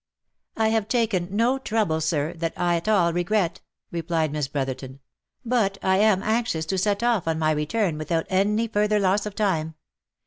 [0.57, 3.61] "I have taken no trouble, sir, that I at all regret,"
[3.91, 4.99] replied Miss Brotherton,"
[5.45, 9.35] but I am anxious to set off on my return without any further loss of
[9.35, 9.75] time.